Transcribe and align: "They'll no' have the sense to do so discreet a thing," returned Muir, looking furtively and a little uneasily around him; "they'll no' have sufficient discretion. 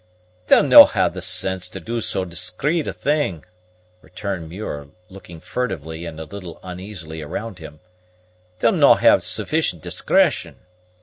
"They'll 0.47 0.63
no' 0.63 0.85
have 0.85 1.13
the 1.13 1.21
sense 1.21 1.69
to 1.69 1.79
do 1.79 2.01
so 2.01 2.25
discreet 2.25 2.87
a 2.87 2.91
thing," 2.91 3.45
returned 4.01 4.49
Muir, 4.49 4.87
looking 5.09 5.39
furtively 5.39 6.05
and 6.07 6.19
a 6.19 6.23
little 6.23 6.59
uneasily 6.63 7.21
around 7.21 7.59
him; 7.59 7.81
"they'll 8.57 8.71
no' 8.71 8.95
have 8.95 9.21
sufficient 9.21 9.83
discretion. 9.83 10.55